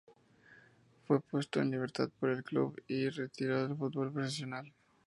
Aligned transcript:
Fue 1.05 1.19
puesto 1.21 1.61
en 1.61 1.69
libertad 1.69 2.09
por 2.19 2.29
el 2.31 2.43
club, 2.43 2.75
y 2.87 3.03
se 3.03 3.11
retiró 3.21 3.61
del 3.67 3.77
fútbol 3.77 4.11
profesional. 4.11 4.73